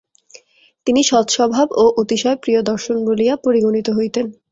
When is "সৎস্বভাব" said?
1.03-1.67